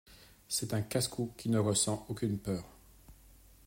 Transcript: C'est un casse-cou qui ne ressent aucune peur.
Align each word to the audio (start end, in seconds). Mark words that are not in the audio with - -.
C'est 0.47 0.73
un 0.73 0.81
casse-cou 0.81 1.31
qui 1.37 1.47
ne 1.49 1.59
ressent 1.59 2.07
aucune 2.09 2.39
peur. 2.39 2.63